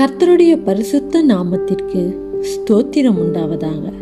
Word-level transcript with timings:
கர்த்தருடைய 0.00 0.62
பரிசுத்த 0.64 1.22
நாமத்திற்கு 1.22 2.16
ஸ்தோத்திரம் 2.40 3.18
உண்டாவதாக. 3.24 3.92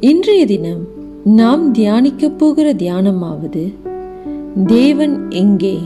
இன்றைய 0.00 0.46
தினம் 0.46 0.84
நாம் 1.24 1.72
தியானிக்க 1.72 2.28
போகிற 2.28 2.72
தியானமாவது 2.72 3.74
தேவன் 4.66 5.30
எங்கே? 5.30 5.78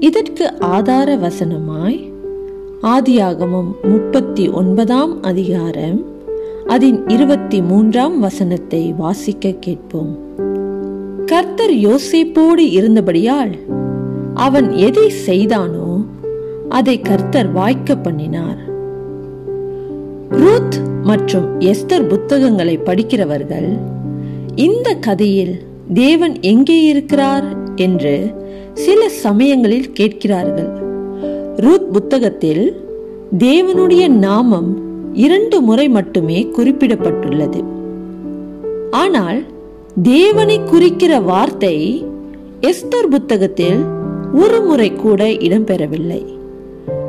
இதற்கு 0.00 0.58
ஆதார 0.58 1.16
வசனமாய் 1.16 2.12
ஆதியாகமம் 2.82 3.72
முப்பத்தி 3.82 4.48
ஒன்பதாம் 4.48 5.22
அதிகாரம் 5.22 6.04
அதன் 6.66 7.08
இருபத்தி 7.08 7.62
மூன்றாம் 7.62 8.20
வசனத்தை 8.20 8.92
வாசிக்க 8.92 9.50
கேட்போம். 9.50 10.18
கர்த்தர் 11.26 11.72
யோசிப்போடு 11.72 12.70
இருந்தபடியால் 12.70 13.58
அவன் 14.34 14.70
எதை 14.70 15.08
செய்தானோ 15.08 15.87
அதை 16.68 17.00
கர்த்தர் 17.00 17.52
வாய்க்க 17.52 17.96
பண்ணினார். 17.96 18.58
ரூத் 20.28 20.76
மற்றும் 21.02 21.60
எஸ்தர் 21.60 22.08
புத்தகங்களை 22.08 22.78
படிக்கிறவர்கள் 22.78 23.78
இந்த 24.54 24.94
கதையில் 24.94 25.62
தேவன் 25.94 26.40
எங்கே 26.40 26.82
இருக்கிறார் 26.82 27.74
என்று 27.76 28.34
சில 28.74 29.08
சமயங்களில் 29.08 29.92
கேட்கிறார்கள். 29.92 30.70
ரூத் 31.56 31.92
புத்தகத்தில் 31.92 32.82
தேவனுடைய 33.38 34.08
நாமம் 34.08 34.76
இரண்டு 35.14 35.60
முறை 35.60 35.88
மட்டுமே 35.88 36.48
குறிப்பிடப்பட்டுள்ளது. 36.56 37.64
ஆனால் 38.90 39.44
தேவனை 40.02 40.60
குறிக்கிற 40.64 41.20
வார்த்தை 41.20 42.06
எஸ்தர் 42.60 43.08
புத்தகத்தில் 43.10 43.84
ஒரு 44.34 44.62
முறை 44.62 44.92
கூட 44.92 45.24
இடம்பெறவில்லை. 45.24 46.37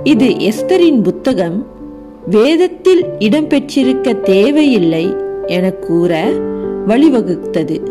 இது 0.03 0.27
எஸ்தரின் 0.27 1.01
புத்தகம் 1.01 1.65
வேதத்தில் 2.29 3.05
இடம்பெற்றிருக்க 3.19 4.21
தேவையில்லை 4.21 5.15
என 5.45 5.71
கூற 5.71 6.31
வழிவகுத்தது. 6.87 7.81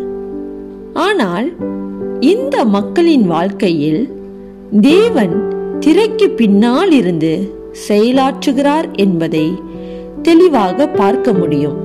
ஆனால் 0.92 1.52
இந்த 2.20 2.64
மக்களின் 2.64 3.26
வாழ்க்கையில் 3.26 4.10
தேவன் 4.80 5.50
திரைக்கு 5.80 6.30
பின்னால் 6.30 6.90
இருந்து 6.90 7.52
செயலாற்றுகிறார் 7.88 8.96
என்பதை 8.96 9.52
தெளிவாக 10.22 10.88
பார்க்க 10.88 11.32
முடியும். 11.32 11.76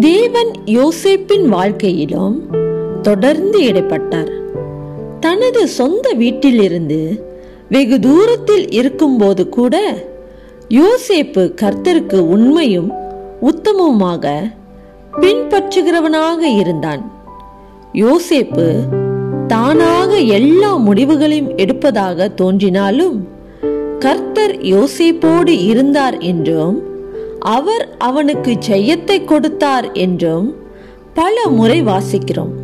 தேவன் 0.00 0.52
யோசேப்பின் 0.64 1.48
வாழ்க்கையிலும் 1.48 2.50
தொடர்ந்து 3.02 3.60
இடைப்பட்டார். 3.60 4.30
தனது 5.20 5.68
சொந்த 5.68 6.12
வீட்டிலிருந்து 6.12 7.30
வெகு 7.72 7.96
தூரத்தில் 8.00 8.64
இருக்கும்போது 8.70 9.48
கூட 9.48 9.74
யோசேப்பு 10.68 11.42
கர்த்தருக்கு 11.62 12.18
உண்மையும் 12.34 12.90
உத்தமமாக 13.40 14.24
பின்பற்றுகிறவனாக 15.20 16.40
இருந்தான். 16.58 17.02
யோசேப்பு 17.92 18.66
தானாக 19.46 20.18
எல்லா 20.38 20.70
முடிவுகளையும் 20.76 21.50
எடுப்பதாக 21.56 22.28
தோன்றினாலும் 22.34 23.16
கர்த்தர் 23.98 24.54
யோசேப்போடு 24.74 25.54
இருந்தார் 25.64 26.18
என்றும் 26.18 26.76
அவர் 27.38 27.94
அவனுக்கு 27.98 28.52
ஜெயத்தை 28.68 29.24
கொடுத்தார் 29.24 29.92
என்றும் 29.92 30.54
பல 31.14 31.48
முறை 31.48 31.82
வாசிக்கிறோம். 31.82 32.54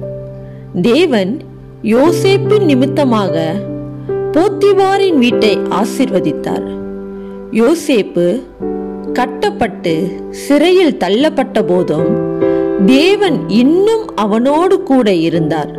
தேவன் 0.83 1.41
யோசேப்பின் 1.83 2.65
நிமித்தமாக 2.65 3.35
போத்திவாரின் 4.33 5.19
வீட்டை 5.19 5.59
ஆசிர்வதித்தார். 5.71 6.67
யோசேப்பு 7.53 8.43
கட்டப்பட்டு 9.13 10.11
சிறையில் 10.31 10.97
தள்ளப்பட்ட 10.97 11.63
போதும் 11.67 12.11
தேவன் 12.87 13.49
இன்னும் 13.49 14.17
அவனோடு 14.17 14.83
கூட 14.83 15.15
இருந்தார். 15.15 15.73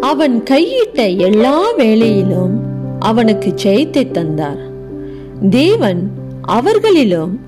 அவன் 0.00 0.42
கையிட்ட 0.50 1.16
எல்லா 1.16 1.72
வேளையிலும் 1.72 2.54
அவனுக்கு 2.98 3.54
ஜெயத்தை 3.62 4.10
தந்தார். 4.10 4.62
தேவன் 5.50 6.10
அவர்களிலும் 6.42 7.40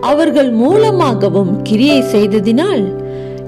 அவர்கள் 0.00 0.50
மூலமாகவும் 0.50 1.62
கிரியை 1.62 2.00
செய்ததினால் 2.12 2.84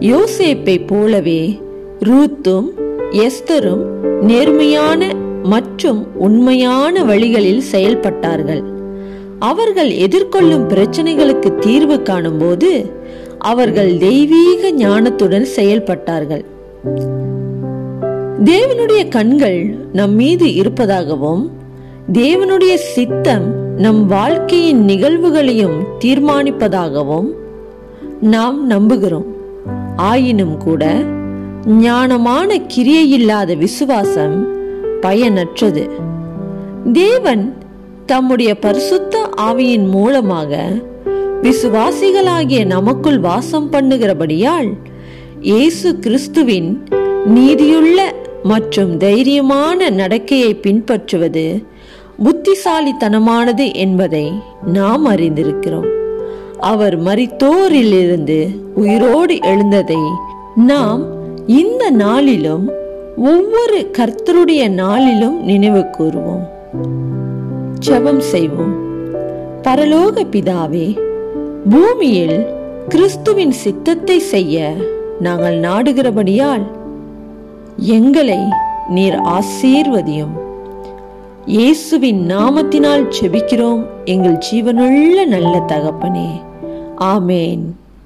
யோசேப்பை 0.00 0.86
போலவே 0.86 1.60
ரூத்தும் 1.98 2.70
எஸ்தரும் 3.10 3.82
நேர்மையான 4.20 5.14
மற்றும் 5.42 6.16
உண்மையான 6.16 7.04
வழிகளில் 7.04 7.62
செயல்பட்டார்கள். 7.72 8.62
அவர்கள் 9.38 9.90
எதிர்கொள்ளும் 9.90 10.68
பிரச்சனைகளுக்கு 10.68 11.58
தீர்வு 11.58 12.02
காணும்போது 12.02 12.90
அவர்கள் 13.38 13.96
தெய்வீக 13.96 14.70
ஞானத்துடன் 14.70 15.46
செயல்பட்டார்கள். 15.56 16.44
தேவனுடைய 18.44 19.08
கண்கள் 19.08 19.76
நம் 19.92 20.14
மீது 20.14 20.54
இருப்பதாகவும் 20.54 21.50
தேவனுடைய 22.12 22.74
சித்தம் 22.74 23.76
நம் 23.76 24.06
வாழ்க்கையின் 24.06 24.84
நிகழ்வுகளையும் 24.84 25.82
தீர்மானிப்பதாகவும் 26.04 27.28
நாம் 28.20 28.70
நம்புகிறோம். 28.70 29.24
ஆயினும் 29.96 30.56
கூட 30.56 30.94
ஞானமான 31.66 32.66
கிரியையில்லாத 32.76 33.56
விசுவாசம் 33.56 34.59
பயனற்றது. 35.02 35.88
தேவன் 36.92 37.56
தம்முடைய 38.06 38.54
பரிசுத்த 38.54 39.28
ஆவியின் 39.36 39.88
மூலமாக 39.88 40.68
விசுவாசிகளாகிய 41.42 42.66
நமக்குள் 42.66 43.18
வாசம் 43.18 43.72
பண்ணுகிறபடியால் 43.72 44.70
இயேசு 45.40 45.98
கிறிஸ்துவின் 45.98 46.84
நீதியுள்ள 47.24 48.14
மற்றும் 48.42 48.96
தைரியமான 48.96 49.90
நடக்கையை 49.90 50.60
பின்பற்றுவது 50.60 51.62
புத்திசாலித்தனமானது 52.24 53.74
என்பதை 53.74 54.32
நாம் 54.64 55.06
அறிந்திருக்கிறோம். 55.06 55.88
அவர் 56.58 57.02
மரித்தோரிலிருந்து 57.02 58.38
உயிரோடு 58.74 59.34
எழுந்ததை 59.34 60.02
நாம் 60.56 61.02
இந்த 61.46 61.90
நாளிலும் 61.90 62.70
ஒவ்வொரு 63.16 63.90
கர்த்தருடைய 63.98 64.68
நாளிலும் 64.68 65.44
நினைவு 65.44 65.78
கூறுவோம். 65.78 66.48
ஜபம் 67.78 68.20
செய்வோம். 68.20 68.74
பரலோக 69.62 70.24
பிதாவே 70.30 70.98
பூமியில் 71.70 72.46
கிறிஸ்துவின் 72.88 73.50
சித்தத்தை 73.50 74.18
செய்ய 74.18 74.72
நாங்கள் 75.20 75.60
நாடுகிறபடியால் 75.60 76.62
எங்களை 77.76 78.38
நீர் 78.88 79.20
ஆசீர்வதியும். 79.20 80.38
இயேசுவின் 81.46 82.26
நாமத்தினால் 82.26 83.08
செபிக்கிறோம் 83.20 83.86
எங்கள் 84.04 84.38
ஜீவனுள்ள 84.52 85.26
நல்ல 85.26 85.62
தகப்பனே. 85.66 86.28
ஆமேன். 86.98 87.62